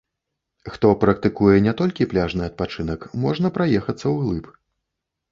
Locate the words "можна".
3.27-3.51